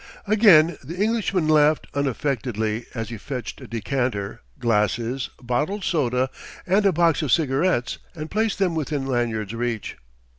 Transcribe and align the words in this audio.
Again 0.25 0.79
the 0.83 0.97
Englishman 0.97 1.47
laughed 1.47 1.85
unaffectedly 1.93 2.87
as 2.95 3.09
he 3.09 3.19
fetched 3.19 3.61
a 3.61 3.67
decanter, 3.67 4.41
glasses, 4.57 5.29
bottled 5.39 5.83
soda, 5.83 6.31
and 6.65 6.87
a 6.87 6.91
box 6.91 7.21
of 7.21 7.31
cigarettes, 7.31 7.99
and 8.15 8.31
placed 8.31 8.57
them 8.57 8.73
within 8.73 9.05
Lanyard's 9.05 9.53
reach. 9.53 9.97